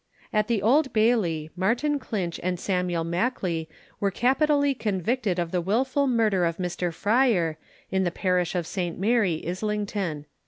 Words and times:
At 0.33 0.47
the 0.47 0.63
Old 0.63 0.93
Bailey, 0.93 1.51
Martin 1.55 1.99
Clinch 1.99 2.39
and 2.41 2.59
Samuel 2.59 3.03
Mackley 3.03 3.67
were 3.99 4.09
capitally 4.09 4.73
convicted 4.73 5.37
of 5.37 5.51
the 5.51 5.61
wilful 5.61 6.07
murder 6.07 6.43
of 6.43 6.57
Mr 6.57 6.91
Fryer, 6.91 7.59
in 7.91 8.03
the 8.03 8.09
parish 8.09 8.55
of 8.55 8.65
St. 8.65 8.97
Mary, 8.97 9.47
Islington. 9.47 10.25